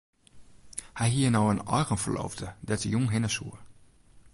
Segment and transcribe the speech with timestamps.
[0.99, 3.57] Hy hie no in eigen ferloofde dêr't er jûn hinne soe.